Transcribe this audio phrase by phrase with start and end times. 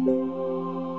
[0.00, 0.89] Música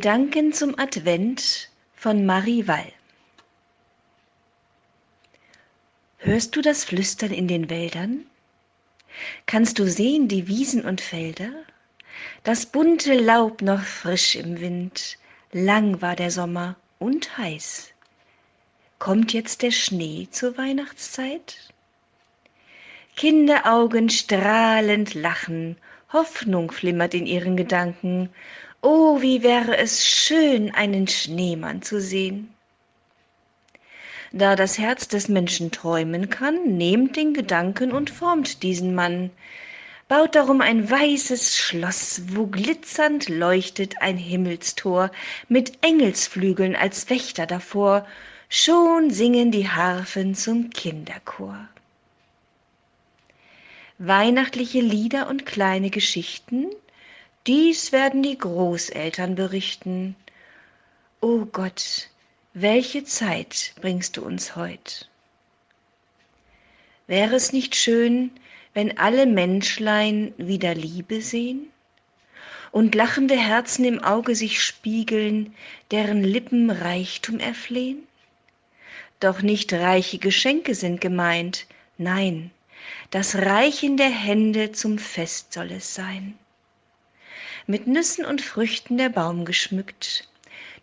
[0.00, 2.90] Gedanken zum Advent von Marie Wall.
[6.16, 8.24] Hörst du das Flüstern in den Wäldern?
[9.44, 11.50] Kannst du sehen die Wiesen und Felder?
[12.44, 15.18] Das bunte Laub noch frisch im Wind,
[15.52, 17.90] lang war der Sommer und heiß.
[18.98, 21.58] Kommt jetzt der Schnee zur Weihnachtszeit?
[23.16, 25.76] Kinderaugen strahlend lachen,
[26.12, 28.30] Hoffnung flimmert in ihren Gedanken
[28.82, 32.54] Oh, wie wäre es schön, einen Schneemann zu sehen.
[34.32, 39.30] Da das Herz des Menschen träumen kann, nehmt den Gedanken und formt diesen Mann.
[40.08, 45.10] Baut darum ein weißes Schloss, wo glitzernd leuchtet ein Himmelstor,
[45.48, 48.06] mit Engelsflügeln als Wächter davor,
[48.48, 51.68] schon singen die Harfen zum Kinderchor.
[54.02, 56.68] Weihnachtliche Lieder und kleine Geschichten
[57.46, 60.16] dies werden die Großeltern berichten.
[61.20, 62.08] O Gott,
[62.54, 65.06] welche Zeit bringst du uns heut?
[67.08, 68.30] Wäre es nicht schön,
[68.72, 71.68] wenn alle Menschlein wieder Liebe sehen
[72.72, 75.54] und lachende Herzen im Auge sich spiegeln,
[75.90, 78.06] deren Lippen Reichtum erflehen?
[79.18, 81.66] Doch nicht reiche Geschenke sind gemeint,
[81.98, 82.50] nein,
[83.10, 86.38] das Reichen der Hände zum Fest soll es sein
[87.70, 90.28] mit Nüssen und Früchten der Baum geschmückt,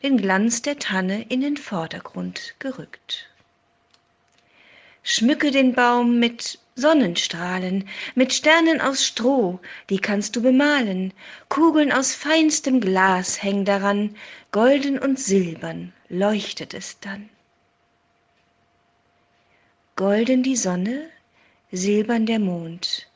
[0.04, 3.30] den Glanz der Tanne in den Vordergrund gerückt.
[5.04, 9.60] Schmücke den Baum mit Sonnenstrahlen, mit Sternen aus Stroh,
[9.90, 11.14] die kannst du bemalen,
[11.50, 14.16] Kugeln aus feinstem Glas häng daran,
[14.52, 17.30] golden und silbern leuchtet es dann.
[19.98, 21.10] Golden die Sonne,
[21.72, 23.08] silbern der Mond,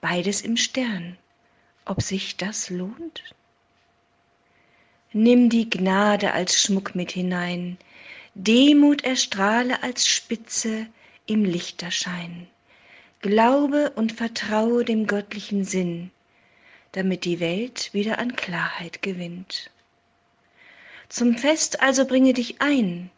[0.00, 1.16] beides im Stern,
[1.84, 3.22] ob sich das lohnt?
[5.12, 7.78] Nimm die Gnade als Schmuck mit hinein,
[8.34, 10.86] Demut erstrahle als Spitze
[11.26, 12.46] im Lichterschein.
[13.20, 16.10] Glaube und vertraue dem göttlichen Sinn,
[16.92, 19.70] damit die Welt wieder an Klarheit gewinnt.
[21.08, 23.10] Zum Fest also bringe dich ein,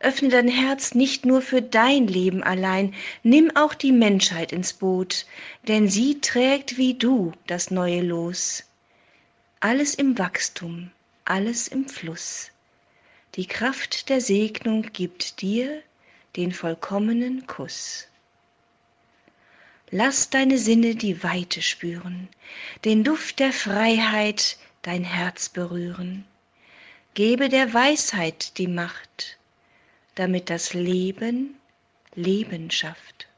[0.00, 5.26] Öffne dein Herz nicht nur für dein Leben allein, nimm auch die Menschheit ins Boot,
[5.68, 8.64] denn sie trägt wie du das neue Los.
[9.60, 10.90] Alles im Wachstum,
[11.24, 12.50] alles im Fluss.
[13.36, 15.82] Die Kraft der Segnung gibt dir
[16.36, 18.06] den vollkommenen Kuss.
[19.90, 22.28] Lass deine Sinne die Weite spüren,
[22.84, 26.24] den Duft der Freiheit dein Herz berühren.
[27.14, 29.38] Gebe der Weisheit die Macht,
[30.14, 31.56] damit das Leben
[32.14, 33.28] Leben schafft.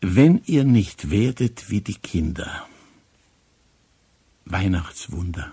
[0.00, 2.66] Wenn ihr nicht werdet wie die Kinder.
[4.44, 5.52] Weihnachtswunder.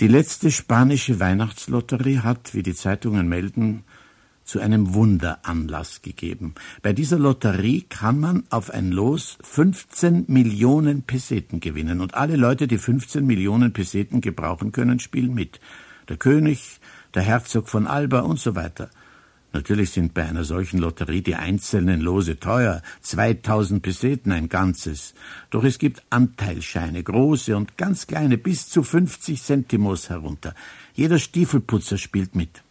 [0.00, 3.84] Die letzte spanische Weihnachtslotterie hat, wie die Zeitungen melden,
[4.44, 6.54] zu einem Wunder Anlass gegeben.
[6.82, 12.66] Bei dieser Lotterie kann man auf ein Los 15 Millionen Peseten gewinnen und alle Leute,
[12.66, 15.60] die 15 Millionen Peseten gebrauchen können, spielen mit.
[16.08, 16.80] Der König,
[17.14, 18.90] der Herzog von Alba und so weiter.
[19.54, 25.14] Natürlich sind bei einer solchen Lotterie die einzelnen Lose teuer, 2000 Peseten ein ganzes.
[25.50, 30.54] Doch es gibt Anteilscheine, große und ganz kleine, bis zu 50 Centimos herunter.
[30.92, 32.64] Jeder Stiefelputzer spielt mit.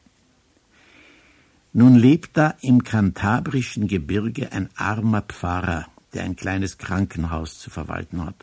[1.75, 8.23] Nun lebt da im kantabrischen Gebirge ein armer Pfarrer, der ein kleines Krankenhaus zu verwalten
[8.23, 8.35] hat.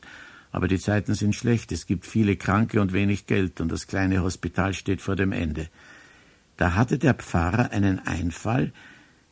[0.50, 4.22] Aber die Zeiten sind schlecht, es gibt viele Kranke und wenig Geld, und das kleine
[4.22, 5.68] Hospital steht vor dem Ende.
[6.56, 8.72] Da hatte der Pfarrer einen Einfall,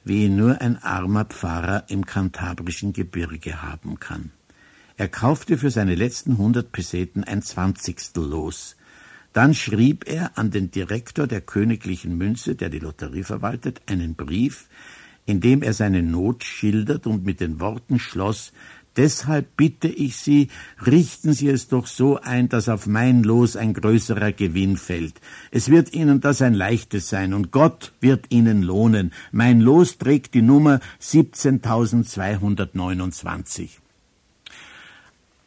[0.04, 4.30] wie ihn nur ein armer Pfarrer im kantabrischen Gebirge haben kann.
[4.96, 8.76] Er kaufte für seine letzten hundert Peseten ein Zwanzigstel los,
[9.38, 14.68] dann schrieb er an den Direktor der königlichen Münze, der die Lotterie verwaltet, einen Brief,
[15.26, 18.52] in dem er seine Not schildert und mit den Worten schloss
[18.96, 20.48] Deshalb bitte ich Sie,
[20.84, 25.20] richten Sie es doch so ein, dass auf mein Los ein größerer Gewinn fällt.
[25.52, 29.12] Es wird Ihnen das ein leichtes sein und Gott wird Ihnen lohnen.
[29.30, 33.78] Mein Los trägt die Nummer 17229.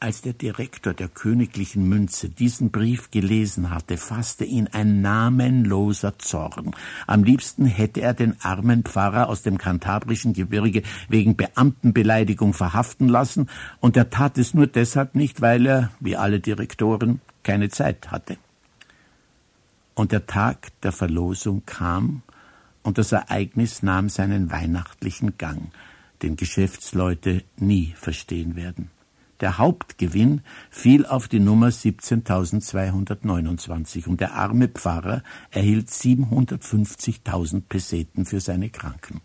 [0.04, 6.72] Als der Direktor der königlichen Münze diesen Brief gelesen hatte, fasste ihn ein namenloser Zorn.
[7.06, 13.48] Am liebsten hätte er den armen Pfarrer aus dem kantabrischen Gebirge wegen Beamtenbeleidigung verhaften lassen,
[13.80, 18.38] und er tat es nur deshalb nicht, weil er, wie alle Direktoren, keine Zeit hatte.
[19.94, 22.24] Und der Tag der Verlosung kam,
[22.82, 25.72] und das Ereignis nahm seinen weihnachtlichen Gang,
[26.24, 28.90] den Geschäftsleute nie verstehen werden.
[29.42, 38.40] Der Hauptgewinn fiel auf die Nummer 17.229 und der arme Pfarrer erhielt 750.000 Peseten für
[38.40, 39.22] seine Kranken.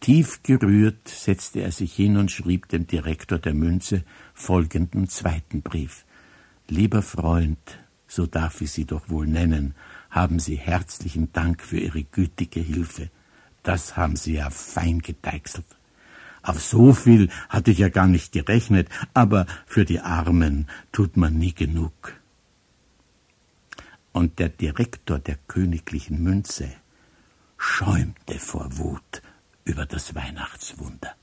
[0.00, 4.02] Tief gerührt setzte er sich hin und schrieb dem Direktor der Münze
[4.34, 6.04] folgenden zweiten Brief.
[6.68, 7.78] Lieber Freund,
[8.08, 9.74] so darf ich Sie doch wohl nennen,
[10.10, 13.08] haben Sie herzlichen Dank für Ihre gütige Hilfe.
[13.62, 15.64] Das haben Sie ja fein gedeichselt.
[16.46, 21.36] Auf so viel hatte ich ja gar nicht gerechnet, aber für die Armen tut man
[21.36, 22.12] nie genug.
[24.12, 26.68] Und der Direktor der königlichen Münze
[27.58, 29.22] schäumte vor Wut
[29.64, 31.16] über das Weihnachtswunder.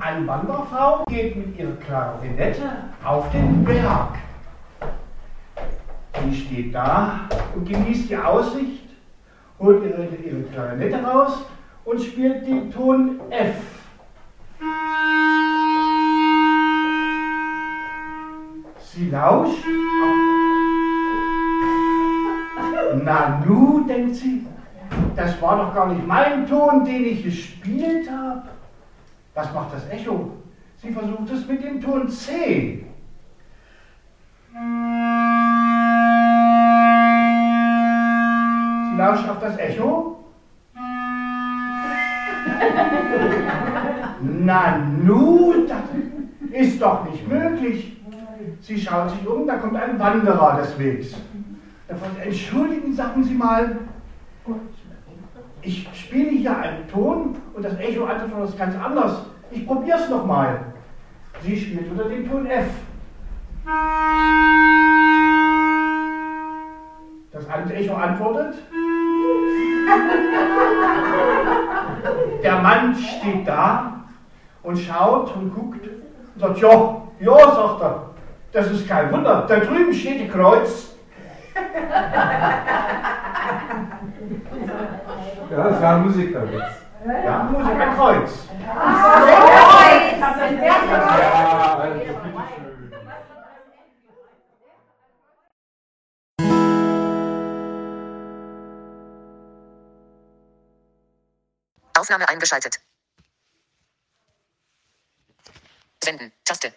[0.00, 2.70] Eine Wanderfrau geht mit ihrer Klarinette
[3.02, 4.18] auf den Berg.
[6.24, 8.88] Die steht da und genießt die Aussicht,
[9.58, 11.44] holt ihre, ihre Klarinette raus
[11.84, 13.56] und spielt den Ton F.
[18.80, 19.64] Sie lauscht.
[23.02, 24.46] Na nu, denkt sie,
[25.16, 28.44] das war doch gar nicht mein Ton, den ich gespielt habe.
[29.34, 30.30] Was macht das Echo?
[30.78, 32.86] Sie versucht es mit dem Ton C.
[39.04, 40.16] lauscht auf das Echo.
[44.22, 45.82] Na nu, das
[46.50, 47.96] ist doch nicht möglich.
[48.60, 51.14] Sie schaut sich um, da kommt ein Wanderer des Wegs.
[51.88, 53.76] Davon, entschuldigen, sagen Sie mal,
[55.60, 59.26] ich spiele hier einen Ton und das Echo antwortet das ganz anders.
[59.50, 60.60] Ich probiere es nochmal.
[61.42, 62.68] Sie spielt unter dem Ton F.
[67.32, 68.54] Das Echo antwortet.
[72.42, 74.00] Der Mann steht da
[74.62, 78.10] und schaut und guckt und sagt, ja, ja, sagt er,
[78.52, 80.94] das ist kein Wunder, da drüben steht die Kreuz.
[85.50, 86.62] Ja, das war ein Musikerwitz.
[87.24, 88.48] Ja, Musiker Kreuz.
[88.76, 89.14] Ja,
[91.80, 92.73] also,
[102.04, 102.80] Aufnahme eingeschaltet.
[106.04, 106.32] Senden.
[106.44, 106.70] Taste.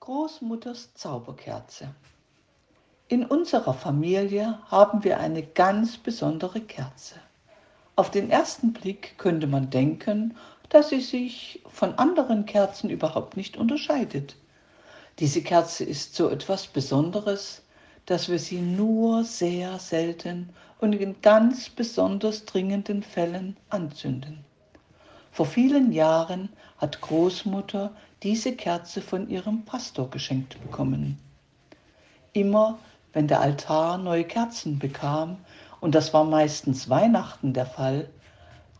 [0.00, 1.94] Großmutters Zauberkerze.
[3.08, 7.16] In unserer Familie haben wir eine ganz besondere Kerze.
[7.94, 10.38] Auf den ersten Blick könnte man denken,
[10.70, 14.34] dass sie sich von anderen Kerzen überhaupt nicht unterscheidet.
[15.18, 17.61] Diese Kerze ist so etwas Besonderes,
[18.06, 24.44] dass wir sie nur sehr selten und in ganz besonders dringenden Fällen anzünden.
[25.30, 27.92] Vor vielen Jahren hat Großmutter
[28.22, 31.18] diese Kerze von ihrem Pastor geschenkt bekommen.
[32.32, 32.78] Immer
[33.12, 35.38] wenn der Altar neue Kerzen bekam,
[35.80, 38.08] und das war meistens Weihnachten der Fall,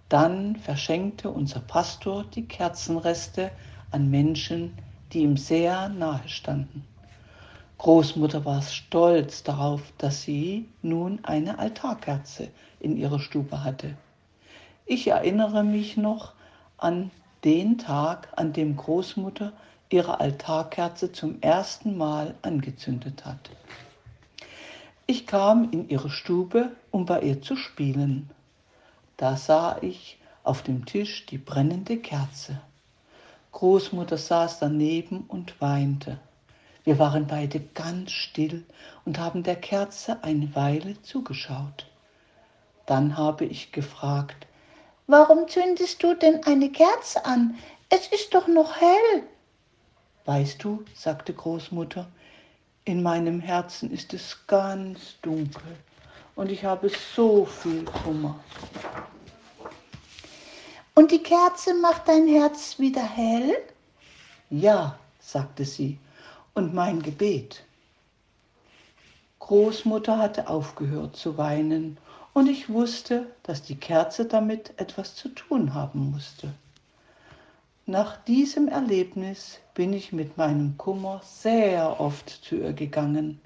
[0.09, 3.51] dann verschenkte unser Pastor die Kerzenreste
[3.91, 4.75] an Menschen,
[5.13, 6.87] die ihm sehr nahe standen.
[7.83, 12.47] Großmutter war stolz darauf, dass sie nun eine Altarkerze
[12.79, 13.97] in ihrer Stube hatte.
[14.87, 16.35] Ich erinnere mich noch
[16.79, 17.11] an
[17.43, 19.53] den Tag, an dem Großmutter
[19.91, 23.51] ihre Altarkerze zum ersten Mal angezündet hat.
[25.09, 28.31] Ich kam in ihre Stube, um bei ihr zu spielen.
[29.17, 32.61] Da sah ich auf dem Tisch die brennende Kerze.
[33.51, 36.21] Großmutter saß daneben und weinte.
[36.85, 38.65] Wir waren beide ganz still
[39.05, 41.87] und haben der Kerze eine Weile zugeschaut.
[42.87, 44.47] Dann habe ich gefragt,
[45.07, 47.59] Warum zündest du denn eine Kerze an?
[47.89, 49.23] Es ist doch noch hell.
[50.25, 52.09] Weißt du, sagte Großmutter,
[52.85, 55.77] In meinem Herzen ist es ganz dunkel
[56.35, 58.39] und ich habe so viel Kummer.
[60.95, 63.57] Und die Kerze macht dein Herz wieder hell?
[64.51, 65.99] Ja, sagte sie,
[66.55, 67.65] und mein Gebet.
[69.39, 71.99] Großmutter hatte aufgehört zu weinen,
[72.35, 76.55] und ich wusste, dass die Kerze damit etwas zu tun haben musste.
[77.85, 83.41] Nach diesem Erlebnis bin ich mit meinem Kummer sehr oft zu ihr gegangen.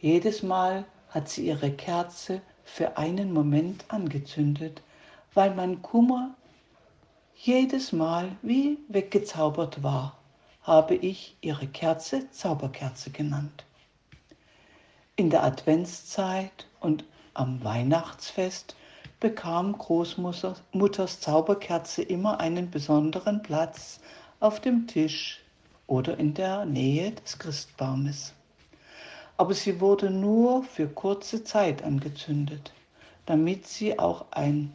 [0.00, 4.82] Jedes Mal hat sie ihre Kerze für einen Moment angezündet,
[5.34, 6.34] weil mein Kummer
[7.36, 10.16] jedes Mal wie weggezaubert war,
[10.62, 13.64] habe ich ihre Kerze Zauberkerze genannt.
[15.16, 18.76] In der Adventszeit und am Weihnachtsfest
[19.20, 24.00] bekam Großmutters Zauberkerze immer einen besonderen Platz
[24.40, 25.40] auf dem Tisch
[25.86, 28.32] oder in der Nähe des Christbaumes.
[29.36, 32.72] Aber sie wurde nur für kurze Zeit angezündet,
[33.26, 34.72] damit sie auch ein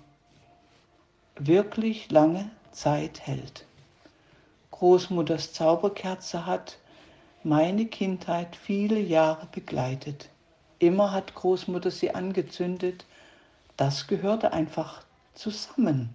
[1.38, 3.66] wirklich lange Zeit hält.
[4.78, 6.80] Großmutters Zauberkerze hat
[7.46, 10.28] meine Kindheit viele Jahre begleitet.
[10.80, 13.06] Immer hat Großmutter sie angezündet,
[13.78, 15.02] das gehörte einfach
[15.34, 16.10] zusammen.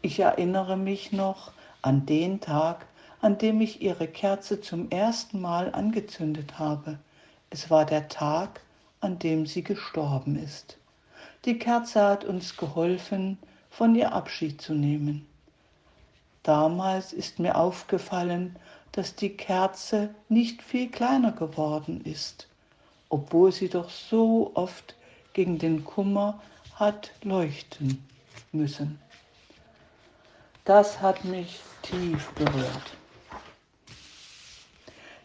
[0.00, 1.52] Ich erinnere mich noch
[1.82, 2.84] an den Tag,
[3.20, 6.98] an dem ich ihre Kerze zum ersten Mal angezündet habe.
[7.50, 8.60] Es war der Tag,
[9.00, 10.78] an dem sie gestorben ist.
[11.44, 13.38] Die Kerze hat uns geholfen,
[13.70, 15.28] von ihr Abschied zu nehmen.
[16.42, 18.56] Damals ist mir aufgefallen,
[18.90, 22.48] dass die Kerze nicht viel kleiner geworden ist,
[23.08, 24.94] obwohl sie doch so oft
[25.32, 26.40] gegen den Kummer
[26.74, 28.06] hat leuchten
[28.50, 28.98] müssen.
[30.64, 32.96] Das hat mich tief berührt.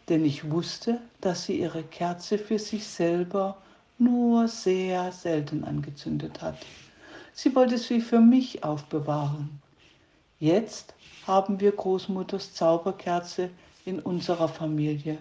[0.09, 3.57] Denn ich wusste, dass sie ihre Kerze für sich selber
[3.97, 6.57] nur sehr selten angezündet hat.
[7.33, 9.61] Sie wollte sie für mich aufbewahren.
[10.39, 10.93] Jetzt
[11.27, 13.49] haben wir Großmutters Zauberkerze
[13.85, 15.17] in unserer Familie.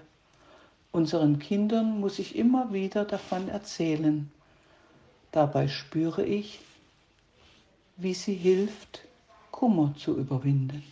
[0.92, 4.30] Unseren Kindern muss ich immer wieder davon erzählen.
[5.32, 6.60] Dabei spüre ich,
[7.96, 9.02] wie sie hilft,
[9.50, 10.82] Kummer zu überwinden.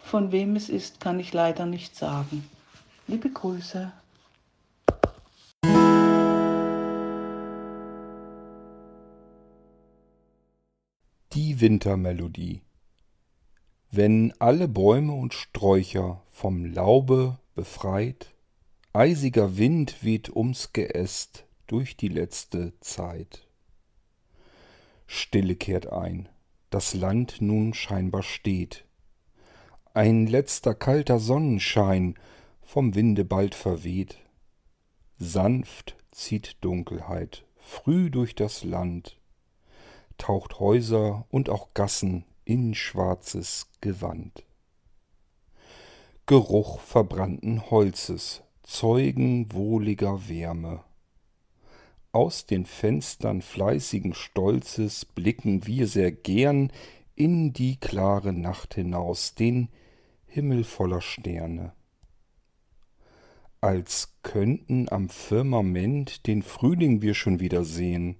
[0.00, 2.44] Von wem es ist, kann ich leider nicht sagen.
[3.06, 3.92] Liebe Grüße.
[11.60, 12.62] Wintermelodie.
[13.90, 18.34] Wenn alle Bäume und Sträucher vom Laube befreit
[18.92, 23.46] Eisiger Wind weht ums Geäst durch die letzte Zeit.
[25.06, 26.28] Stille kehrt ein,
[26.70, 28.84] das Land nun scheinbar steht.
[29.94, 32.16] Ein letzter kalter Sonnenschein
[32.62, 34.18] vom Winde bald verweht.
[35.18, 39.19] Sanft zieht Dunkelheit früh durch das Land,
[40.20, 44.44] taucht Häuser und auch Gassen in schwarzes Gewand.
[46.26, 50.84] Geruch verbrannten Holzes Zeugen wohliger Wärme.
[52.12, 56.72] Aus den Fenstern fleißigen Stolzes blicken wir sehr gern
[57.16, 59.68] in die klare Nacht hinaus, den
[60.26, 61.72] Himmel voller Sterne.
[63.60, 68.16] Als könnten am Firmament den Frühling wir schon wieder sehen,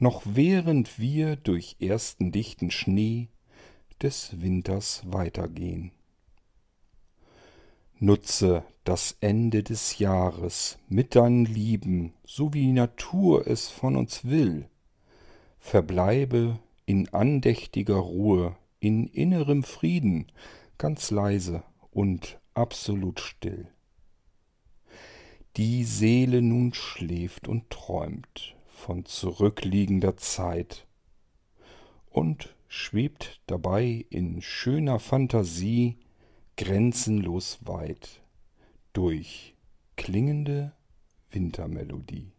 [0.00, 3.28] noch während wir durch ersten dichten Schnee
[4.02, 5.90] des Winters weitergehen.
[7.98, 14.24] Nutze das Ende des Jahres mit deinen Lieben, so wie die Natur es von uns
[14.24, 14.68] will.
[15.58, 20.30] Verbleibe in andächtiger Ruhe, in innerem Frieden,
[20.78, 23.66] ganz leise und absolut still.
[25.56, 30.86] Die Seele nun schläft und träumt von zurückliegender Zeit
[32.10, 35.98] und schwebt dabei in schöner Fantasie
[36.56, 38.20] grenzenlos weit
[38.92, 39.54] durch
[39.96, 40.72] klingende
[41.30, 42.32] Wintermelodie.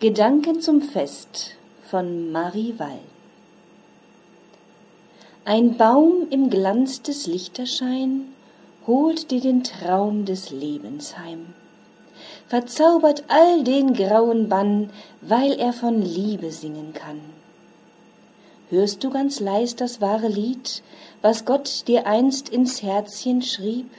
[0.00, 1.56] Gedanken zum Fest
[1.88, 2.98] von Marie Wall
[5.44, 8.24] Ein Baum im Glanz des Lichterschein
[8.86, 11.54] holt dir den Traum des Lebens heim
[12.52, 14.90] verzaubert all den grauen Bann,
[15.22, 17.18] weil er von Liebe singen kann.
[18.68, 20.82] Hörst du ganz leis das wahre Lied,
[21.22, 23.90] was Gott dir einst ins Herzchen schrieb?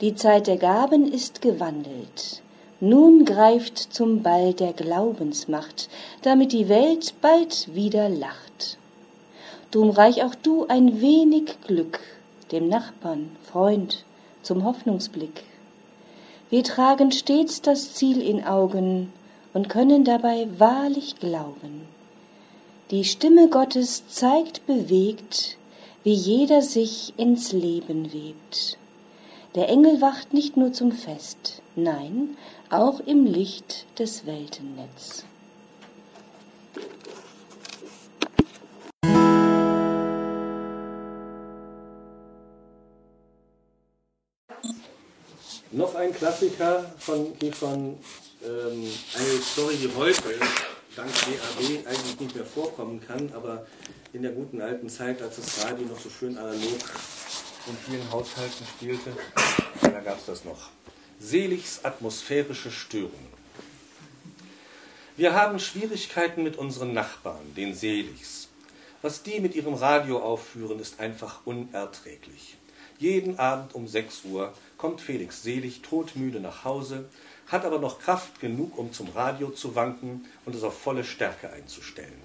[0.00, 2.40] Die Zeit der Gaben ist gewandelt,
[2.80, 5.90] Nun greift zum Ball der Glaubensmacht,
[6.22, 8.78] damit die Welt bald wieder lacht.
[9.70, 12.00] Drum reich auch du ein wenig Glück
[12.52, 14.04] dem Nachbarn, Freund,
[14.42, 15.44] zum Hoffnungsblick.
[16.50, 19.12] Wir tragen stets das Ziel in Augen
[19.52, 21.86] und können dabei wahrlich glauben.
[22.90, 25.56] Die Stimme Gottes zeigt bewegt,
[26.02, 28.78] wie jeder sich ins Leben webt.
[29.54, 32.36] Der Engel wacht nicht nur zum Fest, nein,
[32.70, 35.24] auch im Licht des Weltennetz.
[45.80, 47.98] Noch ein Klassiker von Kiefern,
[48.44, 50.34] ähm, eine Story, die heute
[50.94, 53.66] dank DAB eigentlich nicht mehr vorkommen kann, aber
[54.12, 56.60] in der guten alten Zeit, als das Radio noch so schön analog
[57.66, 59.10] in vielen Haushalten spielte,
[59.80, 60.68] da gab es das noch.
[61.18, 63.30] Seligs atmosphärische Störungen.
[65.16, 68.48] Wir haben Schwierigkeiten mit unseren Nachbarn, den Seligs.
[69.00, 72.58] Was die mit ihrem Radio aufführen, ist einfach unerträglich.
[73.00, 77.06] Jeden Abend um 6 Uhr kommt Felix Selig todmüde nach Hause,
[77.46, 81.50] hat aber noch Kraft genug, um zum Radio zu wanken und es auf volle Stärke
[81.50, 82.20] einzustellen.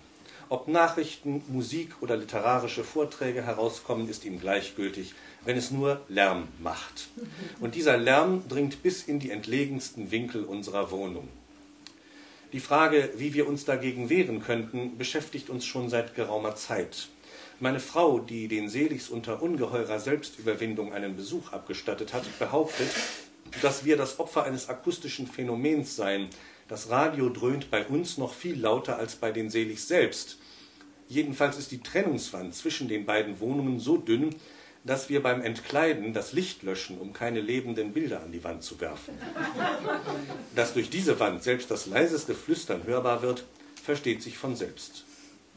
[0.49, 5.13] Ob Nachrichten, Musik oder literarische Vorträge herauskommen, ist ihm gleichgültig,
[5.45, 7.07] wenn es nur Lärm macht.
[7.61, 11.29] Und dieser Lärm dringt bis in die entlegensten Winkel unserer Wohnung.
[12.51, 17.07] Die Frage, wie wir uns dagegen wehren könnten, beschäftigt uns schon seit geraumer Zeit.
[17.61, 22.89] Meine Frau, die den Seligs unter ungeheurer Selbstüberwindung einen Besuch abgestattet hat, behauptet,
[23.61, 26.27] dass wir das Opfer eines akustischen Phänomens seien.
[26.67, 30.37] Das Radio dröhnt bei uns noch viel lauter als bei den Seligs selbst.
[31.07, 34.35] Jedenfalls ist die Trennungswand zwischen den beiden Wohnungen so dünn,
[34.83, 38.81] dass wir beim Entkleiden das Licht löschen, um keine lebenden Bilder an die Wand zu
[38.81, 39.13] werfen.
[40.55, 43.45] Dass durch diese Wand selbst das leiseste Flüstern hörbar wird,
[43.81, 45.05] versteht sich von selbst.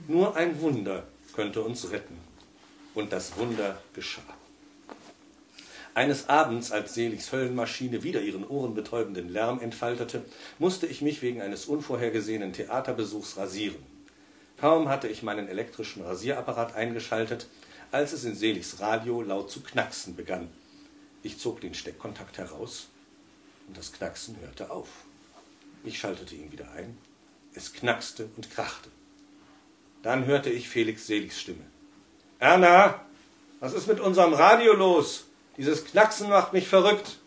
[0.06, 1.04] Nur ein Wunder
[1.38, 2.18] könnte uns retten.
[2.94, 4.34] Und das Wunder geschah.
[5.94, 10.24] Eines Abends, als Seligs Höllenmaschine wieder ihren ohrenbetäubenden Lärm entfaltete,
[10.58, 13.78] musste ich mich wegen eines unvorhergesehenen Theaterbesuchs rasieren.
[14.56, 17.46] Kaum hatte ich meinen elektrischen Rasierapparat eingeschaltet,
[17.92, 20.48] als es in Seligs Radio laut zu knacksen begann.
[21.22, 22.88] Ich zog den Steckkontakt heraus
[23.68, 24.88] und das Knacksen hörte auf.
[25.84, 26.98] Ich schaltete ihn wieder ein.
[27.54, 28.90] Es knackste und krachte.
[30.08, 31.66] Dann hörte ich Felix Seligs Stimme.
[32.38, 32.98] Erna,
[33.60, 35.26] was ist mit unserem Radio los?
[35.58, 37.18] Dieses Knacksen macht mich verrückt.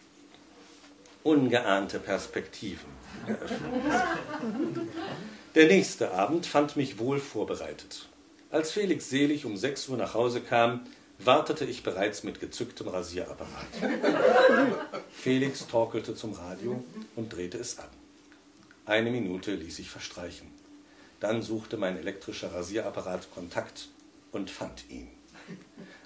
[1.21, 2.89] Ungeahnte Perspektiven
[5.53, 8.07] Der nächste Abend fand mich wohl vorbereitet.
[8.49, 10.87] Als Felix Selig um 6 Uhr nach Hause kam,
[11.19, 13.67] wartete ich bereits mit gezücktem Rasierapparat.
[15.11, 16.83] Felix torkelte zum Radio
[17.15, 17.89] und drehte es an.
[18.87, 20.60] Eine Minute ließ ich verstreichen.
[21.21, 23.87] Dann suchte mein elektrischer Rasierapparat Kontakt
[24.31, 25.07] und fand ihn.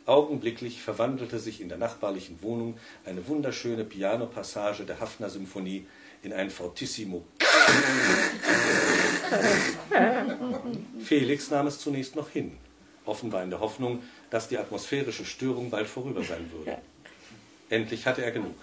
[0.05, 5.87] Augenblicklich verwandelte sich in der nachbarlichen Wohnung eine wunderschöne Pianopassage der Hafner-Symphonie
[6.21, 7.23] in ein Fortissimo.
[10.99, 12.57] Felix nahm es zunächst noch hin,
[13.05, 16.77] offenbar in der Hoffnung, dass die atmosphärische Störung bald vorüber sein würde.
[17.69, 18.57] Endlich hatte er genug.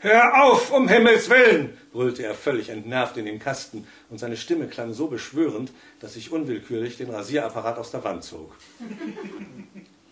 [0.00, 1.76] Hör auf, um Himmels willen!
[1.92, 6.30] brüllte er völlig entnervt in den Kasten, und seine Stimme klang so beschwörend, dass ich
[6.30, 8.54] unwillkürlich den Rasierapparat aus der Wand zog.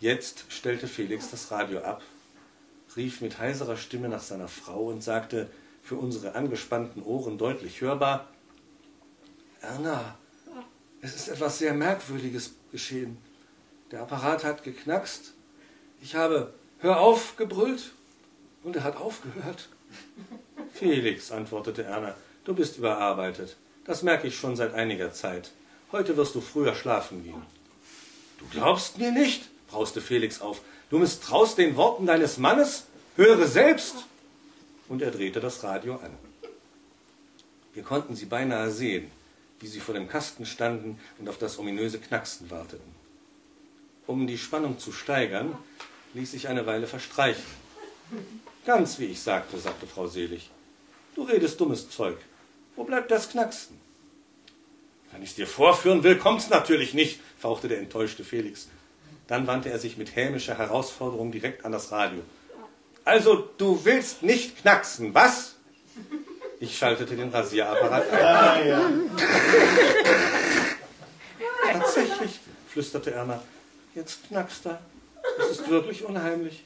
[0.01, 2.03] Jetzt stellte Felix das Radio ab,
[2.96, 5.49] rief mit heiserer Stimme nach seiner Frau und sagte,
[5.85, 8.29] für unsere angespannten Ohren deutlich hörbar,
[9.61, 10.18] Erna,
[11.01, 13.18] es ist etwas sehr Merkwürdiges geschehen.
[13.92, 15.35] Der Apparat hat geknackst.
[16.03, 17.92] Ich habe Hör auf gebrüllt
[18.62, 19.68] und er hat aufgehört.
[20.73, 23.57] Felix, antwortete Erna, du bist überarbeitet.
[23.85, 25.51] Das merke ich schon seit einiger Zeit.
[25.93, 27.43] Heute wirst du früher schlafen gehen.
[28.39, 29.49] Du glaubst mir nicht?
[29.69, 30.61] brauste Felix auf.
[30.91, 32.85] Du misstraust den Worten deines Mannes?
[33.17, 33.97] Höre selbst!
[34.89, 36.13] Und er drehte das Radio an.
[37.75, 39.11] Wir konnten sie beinahe sehen,
[39.61, 42.95] wie sie vor dem Kasten standen und auf das ominöse Knacksen warteten.
[44.07, 45.57] Um die Spannung zu steigern,
[46.15, 47.43] ließ ich eine Weile verstreichen.
[48.67, 50.51] Ganz wie ich sagte, sagte Frau Selig.
[51.15, 52.19] Du redest dummes Zeug.
[52.75, 53.81] Wo bleibt das Knacksen?
[55.13, 58.69] Wenn ich es dir vorführen will, kommt's natürlich nicht, fauchte der enttäuschte Felix.
[59.29, 62.23] Dann wandte er sich mit hämischer Herausforderung direkt an das Radio.
[63.05, 65.55] Also, du willst nicht knacksen, was?
[66.59, 68.19] Ich schaltete den Rasierapparat ein.
[68.19, 68.91] Ja, ja.
[71.73, 73.43] Tatsächlich, flüsterte Erna.
[73.95, 74.81] Jetzt knackst er.
[75.39, 76.65] Es ist wirklich unheimlich.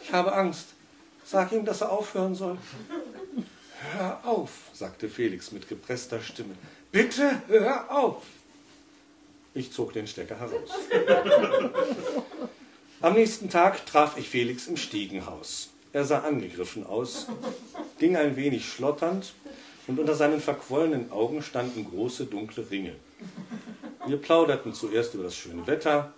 [0.00, 0.68] Ich habe Angst.
[1.30, 2.56] Sag ihm, dass er aufhören soll.
[3.92, 6.54] Hör auf, sagte Felix mit gepresster Stimme.
[6.90, 8.22] Bitte hör auf.
[9.52, 10.70] Ich zog den Stecker heraus.
[13.02, 15.68] Am nächsten Tag traf ich Felix im Stiegenhaus.
[15.92, 17.26] Er sah angegriffen aus,
[17.98, 19.34] ging ein wenig schlotternd
[19.86, 22.96] und unter seinen verquollenen Augen standen große dunkle Ringe.
[24.06, 26.10] Wir plauderten zuerst über das schöne Wetter,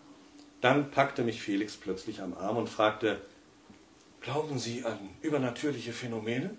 [0.61, 3.21] dann packte mich Felix plötzlich am Arm und fragte,
[4.21, 6.51] Glauben Sie an übernatürliche Phänomene?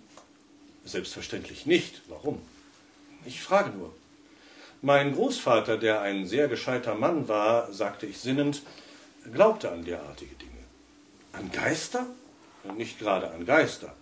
[0.84, 2.02] Selbstverständlich nicht.
[2.08, 2.42] Warum?
[3.26, 3.94] Ich frage nur.
[4.82, 8.64] Mein Großvater, der ein sehr gescheiter Mann war, sagte ich sinnend,
[9.32, 10.52] glaubte an derartige Dinge.
[11.34, 12.08] An Geister?
[12.78, 13.94] Nicht gerade an Geister.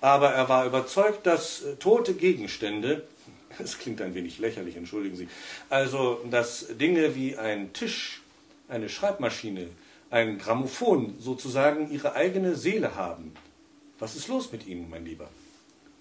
[0.00, 3.04] Aber er war überzeugt, dass äh, tote Gegenstände,
[3.58, 5.28] es klingt ein wenig lächerlich, entschuldigen Sie,
[5.68, 8.22] also dass Dinge wie ein Tisch,
[8.68, 9.66] eine Schreibmaschine,
[10.10, 13.32] ein Grammophon sozusagen ihre eigene Seele haben.
[13.98, 15.28] Was ist los mit Ihnen, mein Lieber?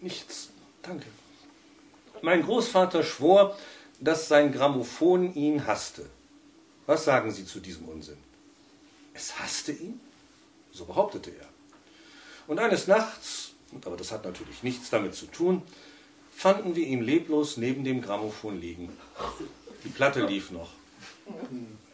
[0.01, 0.49] Nichts,
[0.81, 1.05] danke.
[2.21, 3.57] Mein Großvater schwor,
[3.99, 6.09] dass sein Grammophon ihn hasste.
[6.85, 8.17] Was sagen Sie zu diesem Unsinn?
[9.13, 9.99] Es hasste ihn?
[10.71, 11.47] So behauptete er.
[12.47, 13.51] Und eines Nachts,
[13.85, 15.61] aber das hat natürlich nichts damit zu tun,
[16.31, 18.89] fanden wir ihn leblos neben dem Grammophon liegen.
[19.83, 20.71] Die Platte lief noch.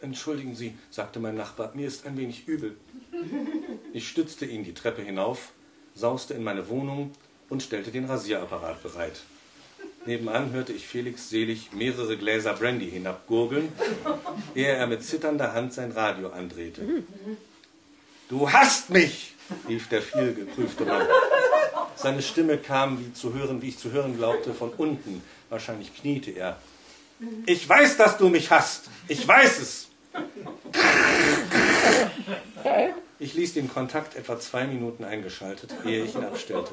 [0.00, 2.76] Entschuldigen Sie, sagte mein Nachbar, mir ist ein wenig übel.
[3.92, 5.52] Ich stützte ihn die Treppe hinauf,
[5.94, 7.12] sauste in meine Wohnung
[7.48, 9.22] und stellte den Rasierapparat bereit.
[10.04, 13.72] Nebenan hörte ich Felix selig mehrere Gläser Brandy hinabgurgeln,
[14.54, 16.82] ehe er mit zitternder Hand sein Radio andrehte.
[18.28, 19.34] Du hast mich!
[19.68, 21.06] rief der vielgeprüfte Mann.
[21.94, 25.22] Seine Stimme kam, wie zu hören, wie ich zu hören glaubte, von unten.
[25.48, 26.58] Wahrscheinlich kniete er.
[27.46, 28.90] Ich weiß, dass du mich hast.
[29.08, 29.88] Ich weiß es.
[33.18, 36.72] Ich ließ den Kontakt etwa zwei Minuten eingeschaltet, ehe ich ihn abstellte.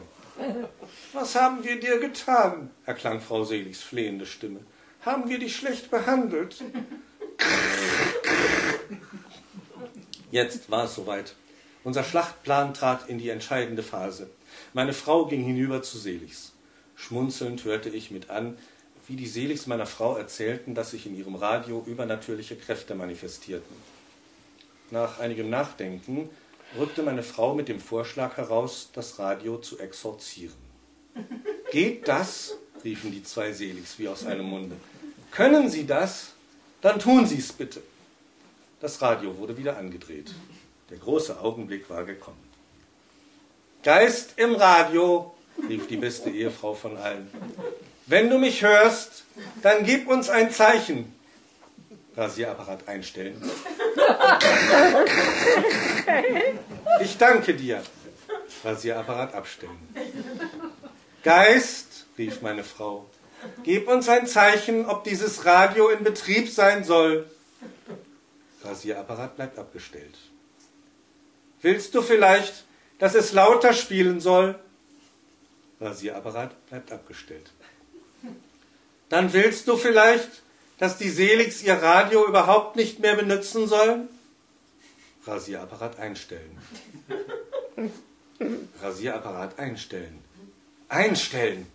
[1.13, 2.71] Was haben wir dir getan?
[2.85, 4.59] erklang Frau Seligs flehende Stimme.
[5.05, 6.63] Haben wir dich schlecht behandelt?
[10.31, 11.35] Jetzt war es soweit.
[11.83, 14.29] Unser Schlachtplan trat in die entscheidende Phase.
[14.73, 16.53] Meine Frau ging hinüber zu Seligs.
[16.95, 18.57] Schmunzelnd hörte ich mit an,
[19.07, 23.75] wie die Seligs meiner Frau erzählten, dass sich in ihrem Radio übernatürliche Kräfte manifestierten.
[24.91, 26.29] Nach einigem Nachdenken
[26.77, 30.55] rückte meine Frau mit dem Vorschlag heraus, das Radio zu exorzieren.
[31.71, 32.57] Geht das?
[32.83, 34.75] riefen die zwei Seligs wie aus einem Munde.
[35.31, 36.33] Können Sie das?
[36.81, 37.81] Dann tun Sie es bitte.
[38.81, 40.33] Das Radio wurde wieder angedreht.
[40.89, 42.43] Der große Augenblick war gekommen.
[43.83, 45.33] Geist im Radio,
[45.69, 47.29] rief die beste Ehefrau von allen.
[48.05, 49.23] Wenn du mich hörst,
[49.61, 51.13] dann gib uns ein Zeichen.
[52.15, 53.41] Rasierapparat einstellen.
[57.01, 57.81] Ich danke dir.
[58.63, 59.77] Rasierapparat abstellen.
[61.23, 63.09] Geist, rief meine Frau,
[63.63, 67.29] gib uns ein Zeichen, ob dieses Radio in Betrieb sein soll.
[68.63, 70.17] Rasierapparat bleibt abgestellt.
[71.61, 72.65] Willst du vielleicht,
[72.99, 74.59] dass es lauter spielen soll?
[75.81, 77.51] Rasierapparat bleibt abgestellt.
[79.09, 80.29] Dann willst du vielleicht,
[80.79, 84.09] dass die Seligs ihr Radio überhaupt nicht mehr benutzen sollen?
[85.25, 86.57] Rasierapparat einstellen.
[88.81, 90.19] Rasierapparat einstellen.
[90.89, 91.67] Einstellen!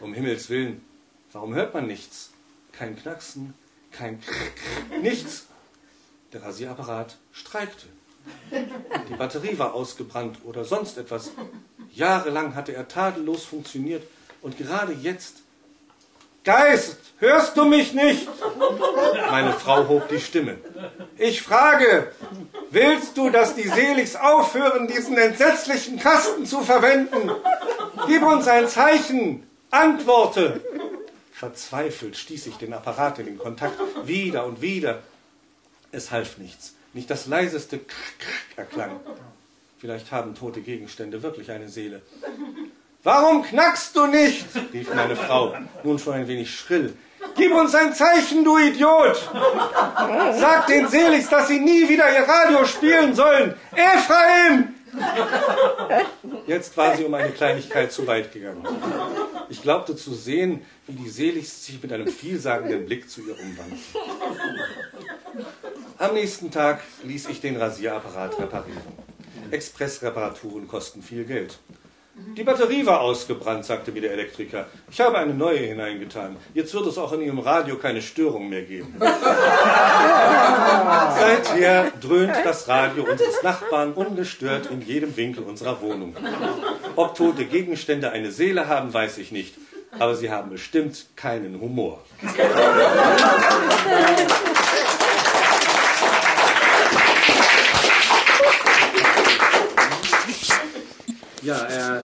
[0.00, 0.84] Um Himmels Willen,
[1.32, 2.30] warum hört man nichts?
[2.72, 3.54] Kein Knacksen,
[3.92, 5.46] kein Krrr, nichts.
[6.32, 7.86] Der Rasierapparat streikte.
[8.50, 11.30] Die Batterie war ausgebrannt oder sonst etwas.
[11.92, 14.02] Jahrelang hatte er tadellos funktioniert
[14.42, 15.43] und gerade jetzt.
[16.44, 18.28] Geist, hörst du mich nicht?
[19.30, 20.58] Meine Frau hob die Stimme.
[21.16, 22.12] Ich frage,
[22.70, 27.30] willst du, dass die Seligs aufhören, diesen entsetzlichen Kasten zu verwenden?
[28.06, 30.60] Gib uns ein Zeichen, antworte.
[31.32, 35.02] Verzweifelt stieß ich den Apparat in den Kontakt wieder und wieder.
[35.92, 36.74] Es half nichts.
[36.92, 39.00] Nicht das leiseste Krrk erklang.
[39.78, 42.02] Vielleicht haben tote Gegenstände wirklich eine Seele.
[43.04, 44.46] Warum knackst du nicht?
[44.72, 46.96] rief meine Frau, nun schon ein wenig schrill.
[47.36, 49.28] Gib uns ein Zeichen, du Idiot!
[50.38, 53.54] Sag den Seligs, dass sie nie wieder ihr Radio spielen sollen!
[53.72, 54.74] Ephraim!
[56.46, 58.66] Jetzt war sie um eine Kleinigkeit zu weit gegangen.
[59.50, 63.80] Ich glaubte zu sehen, wie die Seligs sich mit einem vielsagenden Blick zu ihr umwandten.
[65.98, 68.80] Am nächsten Tag ließ ich den Rasierapparat reparieren.
[69.50, 71.58] Expressreparaturen kosten viel Geld.
[72.36, 74.66] Die Batterie war ausgebrannt, sagte mir der Elektriker.
[74.88, 76.36] Ich habe eine neue hineingetan.
[76.52, 78.94] Jetzt wird es auch in Ihrem Radio keine Störung mehr geben.
[81.18, 86.14] Seither dröhnt das Radio unseres Nachbarn ungestört in jedem Winkel unserer Wohnung.
[86.94, 89.56] Ob tote Gegenstände eine Seele haben, weiß ich nicht.
[89.98, 92.04] Aber sie haben bestimmt keinen Humor.
[101.42, 102.03] Ja, er.